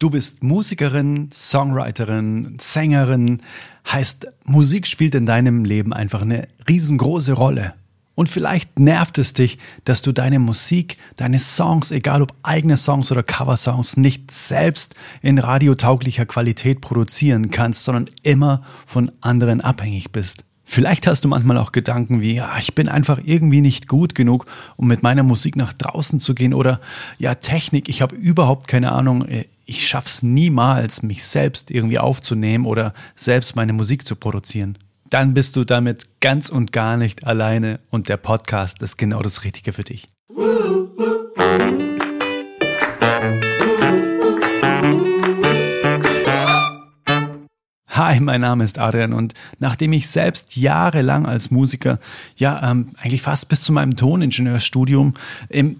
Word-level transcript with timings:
Du 0.00 0.08
bist 0.08 0.42
Musikerin, 0.42 1.28
Songwriterin, 1.30 2.56
Sängerin, 2.58 3.42
heißt 3.86 4.28
Musik 4.46 4.86
spielt 4.86 5.14
in 5.14 5.26
deinem 5.26 5.66
Leben 5.66 5.92
einfach 5.92 6.22
eine 6.22 6.48
riesengroße 6.66 7.34
Rolle. 7.34 7.74
Und 8.14 8.30
vielleicht 8.30 8.78
nervt 8.78 9.18
es 9.18 9.34
dich, 9.34 9.58
dass 9.84 10.00
du 10.00 10.12
deine 10.12 10.38
Musik, 10.38 10.96
deine 11.16 11.38
Songs, 11.38 11.90
egal 11.90 12.22
ob 12.22 12.32
eigene 12.42 12.78
Songs 12.78 13.12
oder 13.12 13.22
Coversongs, 13.22 13.98
nicht 13.98 14.30
selbst 14.30 14.94
in 15.20 15.38
radiotauglicher 15.38 16.24
Qualität 16.24 16.80
produzieren 16.80 17.50
kannst, 17.50 17.84
sondern 17.84 18.06
immer 18.22 18.62
von 18.86 19.12
anderen 19.20 19.60
abhängig 19.60 20.12
bist. 20.12 20.46
Vielleicht 20.64 21.08
hast 21.08 21.24
du 21.24 21.28
manchmal 21.28 21.58
auch 21.58 21.72
Gedanken 21.72 22.22
wie, 22.22 22.36
ja, 22.36 22.56
ich 22.58 22.74
bin 22.74 22.88
einfach 22.88 23.20
irgendwie 23.22 23.60
nicht 23.60 23.86
gut 23.86 24.14
genug, 24.14 24.46
um 24.76 24.86
mit 24.86 25.02
meiner 25.02 25.24
Musik 25.24 25.56
nach 25.56 25.74
draußen 25.74 26.20
zu 26.20 26.34
gehen 26.34 26.54
oder 26.54 26.80
ja, 27.18 27.34
Technik, 27.34 27.90
ich 27.90 28.00
habe 28.00 28.14
überhaupt 28.16 28.66
keine 28.66 28.92
Ahnung, 28.92 29.26
ich 29.70 29.86
schaff's 29.86 30.24
niemals, 30.24 31.04
mich 31.04 31.24
selbst 31.24 31.70
irgendwie 31.70 32.00
aufzunehmen 32.00 32.66
oder 32.66 32.92
selbst 33.14 33.54
meine 33.54 33.72
Musik 33.72 34.04
zu 34.04 34.16
produzieren. 34.16 34.76
Dann 35.10 35.32
bist 35.32 35.54
du 35.54 35.62
damit 35.62 36.20
ganz 36.20 36.48
und 36.50 36.72
gar 36.72 36.96
nicht 36.96 37.24
alleine 37.24 37.78
und 37.88 38.08
der 38.08 38.16
Podcast 38.16 38.82
ist 38.82 38.98
genau 38.98 39.22
das 39.22 39.44
Richtige 39.44 39.72
für 39.72 39.84
dich. 39.84 40.08
Hi, 47.90 48.18
mein 48.18 48.40
Name 48.40 48.64
ist 48.64 48.80
Adrian 48.80 49.12
und 49.12 49.34
nachdem 49.60 49.92
ich 49.92 50.08
selbst 50.08 50.56
jahrelang 50.56 51.26
als 51.26 51.52
Musiker, 51.52 52.00
ja, 52.34 52.72
ähm, 52.72 52.88
eigentlich 53.00 53.22
fast 53.22 53.48
bis 53.48 53.60
zu 53.60 53.72
meinem 53.72 53.94
Toningenieurstudium 53.94 55.14
im 55.48 55.76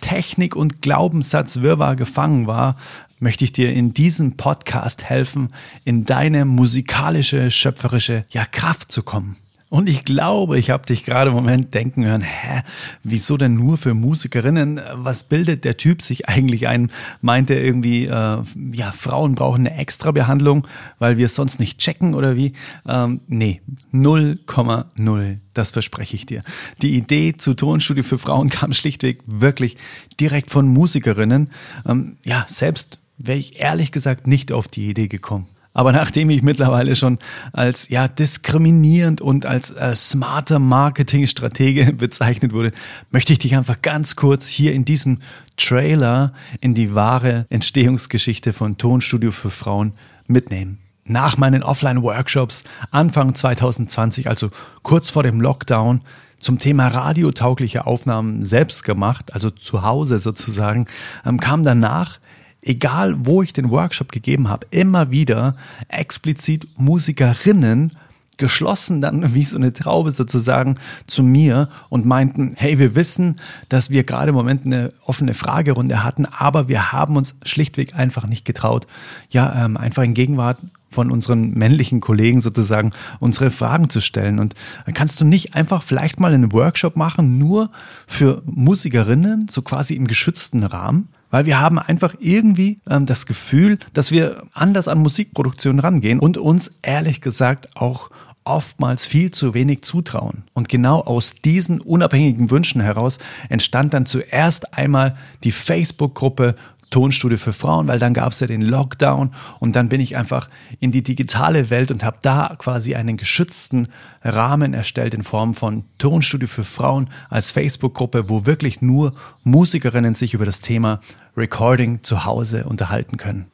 Technik- 0.00 0.56
und 0.56 0.82
Glaubenssatzwirrwarr 0.82 1.96
gefangen 1.96 2.46
war, 2.46 2.76
möchte 3.18 3.44
ich 3.44 3.52
dir 3.52 3.72
in 3.72 3.92
diesem 3.92 4.36
Podcast 4.36 5.04
helfen, 5.04 5.52
in 5.84 6.04
deine 6.04 6.44
musikalische, 6.44 7.50
schöpferische 7.50 8.24
ja, 8.30 8.46
Kraft 8.46 8.90
zu 8.90 9.02
kommen. 9.02 9.36
Und 9.70 9.88
ich 9.88 10.04
glaube, 10.04 10.58
ich 10.58 10.70
habe 10.70 10.84
dich 10.84 11.04
gerade 11.04 11.30
im 11.30 11.36
Moment 11.36 11.74
denken 11.74 12.04
hören, 12.04 12.22
hä, 12.22 12.62
wieso 13.04 13.36
denn 13.36 13.54
nur 13.54 13.78
für 13.78 13.94
Musikerinnen? 13.94 14.80
Was 14.94 15.22
bildet 15.22 15.64
der 15.64 15.76
Typ 15.76 16.02
sich 16.02 16.28
eigentlich 16.28 16.66
ein? 16.66 16.90
Meint 17.22 17.50
er 17.50 17.62
irgendwie, 17.62 18.06
äh, 18.06 18.38
ja, 18.72 18.90
Frauen 18.90 19.36
brauchen 19.36 19.68
eine 19.68 19.76
extra 19.76 20.10
Behandlung, 20.10 20.66
weil 20.98 21.18
wir 21.18 21.26
es 21.26 21.36
sonst 21.36 21.60
nicht 21.60 21.78
checken 21.78 22.14
oder 22.14 22.34
wie? 22.34 22.52
Ähm, 22.86 23.20
nee, 23.28 23.62
0,0. 23.94 25.38
Das 25.54 25.70
verspreche 25.70 26.16
ich 26.16 26.26
dir. 26.26 26.42
Die 26.82 26.96
Idee 26.96 27.34
zu 27.36 27.54
Tonstudio 27.54 28.02
für 28.02 28.18
Frauen 28.18 28.48
kam 28.50 28.72
schlichtweg 28.72 29.20
wirklich 29.26 29.76
direkt 30.18 30.50
von 30.50 30.66
Musikerinnen. 30.66 31.50
Ähm, 31.86 32.16
ja, 32.24 32.44
selbst 32.48 32.98
wäre 33.18 33.38
ich 33.38 33.60
ehrlich 33.60 33.92
gesagt 33.92 34.26
nicht 34.26 34.50
auf 34.50 34.66
die 34.66 34.88
Idee 34.88 35.06
gekommen. 35.06 35.46
Aber 35.72 35.92
nachdem 35.92 36.30
ich 36.30 36.42
mittlerweile 36.42 36.96
schon 36.96 37.18
als 37.52 37.88
ja 37.88 38.08
diskriminierend 38.08 39.20
und 39.20 39.46
als 39.46 39.70
äh, 39.70 39.94
smarter 39.94 40.58
Marketingstratege 40.58 41.92
bezeichnet 41.98 42.52
wurde, 42.52 42.72
möchte 43.10 43.32
ich 43.32 43.38
dich 43.38 43.56
einfach 43.56 43.80
ganz 43.80 44.16
kurz 44.16 44.48
hier 44.48 44.72
in 44.72 44.84
diesem 44.84 45.18
Trailer 45.56 46.32
in 46.60 46.74
die 46.74 46.94
wahre 46.94 47.46
Entstehungsgeschichte 47.50 48.52
von 48.52 48.78
Tonstudio 48.78 49.30
für 49.30 49.50
Frauen 49.50 49.92
mitnehmen. 50.26 50.78
Nach 51.04 51.36
meinen 51.36 51.62
Offline-Workshops 51.62 52.64
Anfang 52.90 53.34
2020, 53.34 54.28
also 54.28 54.50
kurz 54.82 55.10
vor 55.10 55.22
dem 55.22 55.40
Lockdown, 55.40 56.02
zum 56.38 56.58
Thema 56.58 56.88
radiotaugliche 56.88 57.86
Aufnahmen 57.86 58.44
selbst 58.44 58.82
gemacht, 58.82 59.34
also 59.34 59.50
zu 59.50 59.82
Hause 59.82 60.18
sozusagen, 60.18 60.86
ähm, 61.24 61.38
kam 61.38 61.64
danach 61.64 62.18
egal 62.62 63.26
wo 63.26 63.42
ich 63.42 63.52
den 63.52 63.70
Workshop 63.70 64.12
gegeben 64.12 64.48
habe, 64.48 64.66
immer 64.70 65.10
wieder 65.10 65.56
explizit 65.88 66.66
Musikerinnen 66.76 67.92
geschlossen 68.40 69.00
dann 69.00 69.34
wie 69.34 69.44
so 69.44 69.56
eine 69.56 69.72
Traube 69.72 70.10
sozusagen 70.10 70.74
zu 71.06 71.22
mir 71.22 71.68
und 71.88 72.06
meinten, 72.06 72.54
hey, 72.56 72.80
wir 72.80 72.96
wissen, 72.96 73.36
dass 73.68 73.90
wir 73.90 74.02
gerade 74.02 74.30
im 74.30 74.34
Moment 74.34 74.66
eine 74.66 74.92
offene 75.04 75.34
Fragerunde 75.34 76.02
hatten, 76.02 76.26
aber 76.26 76.68
wir 76.68 76.90
haben 76.90 77.16
uns 77.16 77.36
schlichtweg 77.44 77.94
einfach 77.94 78.26
nicht 78.26 78.44
getraut, 78.44 78.88
ja, 79.30 79.64
ähm, 79.64 79.76
einfach 79.76 80.02
in 80.02 80.14
Gegenwart 80.14 80.58
von 80.88 81.12
unseren 81.12 81.52
männlichen 81.52 82.00
Kollegen 82.00 82.40
sozusagen 82.40 82.90
unsere 83.20 83.50
Fragen 83.50 83.90
zu 83.90 84.00
stellen. 84.00 84.40
Und 84.40 84.56
kannst 84.92 85.20
du 85.20 85.24
nicht 85.24 85.54
einfach 85.54 85.84
vielleicht 85.84 86.18
mal 86.18 86.34
einen 86.34 86.50
Workshop 86.50 86.96
machen, 86.96 87.38
nur 87.38 87.70
für 88.08 88.42
Musikerinnen, 88.44 89.46
so 89.48 89.62
quasi 89.62 89.94
im 89.94 90.08
geschützten 90.08 90.64
Rahmen, 90.64 91.06
weil 91.30 91.46
wir 91.46 91.60
haben 91.60 91.78
einfach 91.78 92.14
irgendwie 92.18 92.80
ähm, 92.88 93.06
das 93.06 93.26
Gefühl, 93.26 93.78
dass 93.92 94.10
wir 94.10 94.42
anders 94.52 94.88
an 94.88 94.98
Musikproduktion 94.98 95.78
rangehen 95.78 96.18
und 96.18 96.36
uns 96.36 96.72
ehrlich 96.82 97.20
gesagt 97.20 97.76
auch 97.76 98.10
oftmals 98.44 99.06
viel 99.06 99.30
zu 99.30 99.54
wenig 99.54 99.82
zutrauen. 99.82 100.44
Und 100.54 100.68
genau 100.68 101.00
aus 101.00 101.34
diesen 101.34 101.80
unabhängigen 101.80 102.50
Wünschen 102.50 102.80
heraus 102.80 103.18
entstand 103.48 103.94
dann 103.94 104.06
zuerst 104.06 104.74
einmal 104.74 105.16
die 105.44 105.52
Facebook-Gruppe 105.52 106.56
Tonstudio 106.90 107.38
für 107.38 107.52
Frauen, 107.52 107.86
weil 107.86 107.98
dann 107.98 108.14
gab 108.14 108.32
es 108.32 108.40
ja 108.40 108.46
den 108.46 108.62
Lockdown 108.62 109.30
und 109.60 109.76
dann 109.76 109.88
bin 109.88 110.00
ich 110.00 110.16
einfach 110.16 110.48
in 110.80 110.90
die 110.90 111.02
digitale 111.02 111.70
Welt 111.70 111.90
und 111.90 112.04
habe 112.04 112.18
da 112.22 112.56
quasi 112.58 112.94
einen 112.94 113.16
geschützten 113.16 113.88
Rahmen 114.22 114.74
erstellt 114.74 115.14
in 115.14 115.22
Form 115.22 115.54
von 115.54 115.84
Tonstudio 115.98 116.48
für 116.48 116.64
Frauen 116.64 117.08
als 117.28 117.50
Facebook-Gruppe, 117.50 118.28
wo 118.28 118.46
wirklich 118.46 118.82
nur 118.82 119.14
Musikerinnen 119.44 120.14
sich 120.14 120.34
über 120.34 120.44
das 120.44 120.60
Thema 120.60 121.00
Recording 121.36 122.00
zu 122.02 122.24
Hause 122.24 122.64
unterhalten 122.64 123.16
können. 123.16 123.46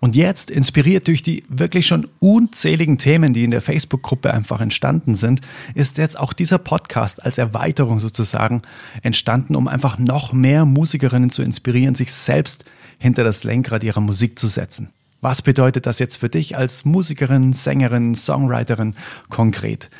Und 0.00 0.14
jetzt, 0.14 0.50
inspiriert 0.50 1.08
durch 1.08 1.22
die 1.22 1.42
wirklich 1.48 1.86
schon 1.88 2.08
unzähligen 2.20 2.98
Themen, 2.98 3.32
die 3.32 3.42
in 3.42 3.50
der 3.50 3.60
Facebook-Gruppe 3.60 4.32
einfach 4.32 4.60
entstanden 4.60 5.16
sind, 5.16 5.40
ist 5.74 5.98
jetzt 5.98 6.18
auch 6.18 6.32
dieser 6.32 6.58
Podcast 6.58 7.24
als 7.24 7.36
Erweiterung 7.36 7.98
sozusagen 7.98 8.62
entstanden, 9.02 9.56
um 9.56 9.66
einfach 9.66 9.98
noch 9.98 10.32
mehr 10.32 10.64
Musikerinnen 10.64 11.30
zu 11.30 11.42
inspirieren, 11.42 11.96
sich 11.96 12.12
selbst 12.12 12.64
hinter 12.98 13.24
das 13.24 13.44
Lenkrad 13.44 13.82
ihrer 13.84 14.00
Musik 14.00 14.38
zu 14.38 14.46
setzen. 14.46 14.90
Was 15.20 15.42
bedeutet 15.42 15.86
das 15.86 15.98
jetzt 15.98 16.18
für 16.18 16.28
dich 16.28 16.56
als 16.56 16.84
Musikerin, 16.84 17.52
Sängerin, 17.52 18.14
Songwriterin 18.14 18.94
konkret? 19.28 19.90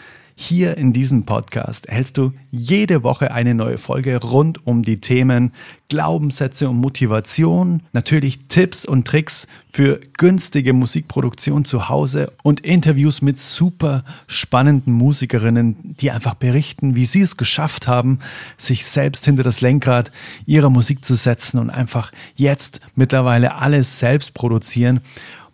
Hier 0.40 0.76
in 0.76 0.92
diesem 0.92 1.24
Podcast 1.24 1.86
erhältst 1.86 2.16
du 2.16 2.32
jede 2.52 3.02
Woche 3.02 3.32
eine 3.32 3.56
neue 3.56 3.76
Folge 3.76 4.22
rund 4.22 4.64
um 4.68 4.84
die 4.84 5.00
Themen 5.00 5.52
Glaubenssätze 5.88 6.68
und 6.68 6.76
Motivation, 6.76 7.82
natürlich 7.92 8.38
Tipps 8.46 8.84
und 8.84 9.04
Tricks 9.04 9.48
für 9.72 9.98
günstige 10.16 10.74
Musikproduktion 10.74 11.64
zu 11.64 11.88
Hause 11.88 12.30
und 12.44 12.60
Interviews 12.60 13.20
mit 13.20 13.40
super 13.40 14.04
spannenden 14.28 14.92
Musikerinnen, 14.92 15.96
die 16.00 16.12
einfach 16.12 16.34
berichten, 16.34 16.94
wie 16.94 17.04
sie 17.04 17.22
es 17.22 17.36
geschafft 17.36 17.88
haben, 17.88 18.20
sich 18.56 18.86
selbst 18.86 19.24
hinter 19.24 19.42
das 19.42 19.60
Lenkrad 19.60 20.12
ihrer 20.46 20.70
Musik 20.70 21.04
zu 21.04 21.16
setzen 21.16 21.58
und 21.58 21.68
einfach 21.68 22.12
jetzt 22.36 22.80
mittlerweile 22.94 23.56
alles 23.56 23.98
selbst 23.98 24.34
produzieren 24.34 25.00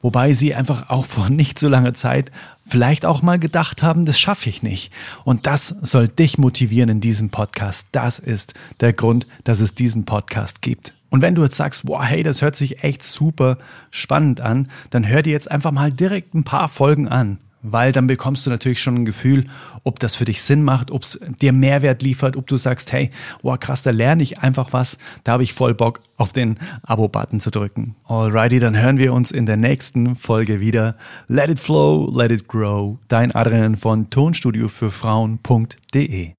wobei 0.05 0.35
sie 0.35 0.55
einfach 0.55 0.91
auch 0.91 1.07
vor 1.07 1.31
nicht 1.31 1.59
so 1.59 1.67
langer 1.67 1.95
Zeit 1.95 2.31
vielleicht 2.67 3.07
auch 3.07 3.23
mal 3.23 3.39
gedacht 3.39 3.83
haben, 3.83 4.05
das 4.05 4.21
schaffe 4.21 4.51
ich 4.51 4.63
nicht. 4.63 4.93
Und 5.25 5.47
das 5.47 5.69
soll 5.81 6.09
dich 6.09 6.37
motivieren 6.37 6.91
in 6.91 7.01
diesem 7.01 7.31
Podcast. 7.31 7.89
Das 7.93 8.19
ist 8.19 8.53
der 8.81 8.93
Grund, 8.93 9.27
dass 9.45 9.61
es 9.61 9.75
diesen 9.75 10.05
Podcast 10.05 10.61
gibt. 10.61 10.93
Und 11.09 11.23
wenn 11.23 11.35
du 11.35 11.43
jetzt 11.43 11.57
sagst, 11.57 11.89
wow, 11.89 12.05
hey, 12.05 12.23
das 12.23 12.43
hört 12.43 12.55
sich 12.55 12.85
echt 12.85 13.03
super 13.03 13.57
spannend 13.91 14.43
an, 14.43 14.69
dann 14.91 15.09
hör 15.09 15.23
dir 15.23 15.33
jetzt 15.33 15.51
einfach 15.51 15.73
mal 15.73 15.91
direkt 15.91 16.35
ein 16.35 16.45
paar 16.45 16.69
Folgen 16.69 17.09
an 17.09 17.39
weil 17.65 17.91
dann 17.93 18.07
bekommst 18.07 18.47
du 18.47 18.51
natürlich 18.51 18.81
schon 18.81 18.95
ein 18.95 19.05
Gefühl, 19.05 19.47
ob 19.83 19.99
das 19.99 20.15
für 20.15 20.27
dich 20.27 20.43
Sinn 20.43 20.63
macht, 20.63 20.91
ob 20.91 21.03
es 21.03 21.19
dir 21.41 21.53
Mehrwert 21.53 22.03
liefert, 22.03 22.37
ob 22.37 22.47
du 22.47 22.57
sagst, 22.57 22.93
hey, 22.93 23.11
wow, 23.43 23.59
krass, 23.59 23.83
da 23.83 23.91
lerne 23.91 24.23
ich 24.23 24.39
einfach 24.39 24.73
was, 24.73 24.99
da 25.25 25.33
habe 25.33 25.43
ich 25.43 25.55
voll 25.55 25.75
Bock 25.75 26.01
auf 26.17 26.33
den 26.33 26.59
Abo-Button 26.83 27.41
zu 27.41 27.51
drücken. 27.51 27.97
Alrighty, 28.05 28.61
dann 28.61 28.81
hören 28.81 28.99
wir 28.99 29.13
uns 29.13 29.33
in 29.33 29.47
der 29.47 29.57
nächsten 29.57 30.15
Folge 30.15 30.61
wieder. 30.61 30.97
Let 31.27 31.49
it 31.49 31.59
flow, 31.59 32.13
let 32.15 32.31
it 32.31 32.47
grow. 32.47 32.99
Dein 33.09 33.35
Adrian 33.35 33.77
von 33.77 34.11
Tonstudio 34.11 34.69
für 34.69 34.91
Frauen.de. 34.91 36.35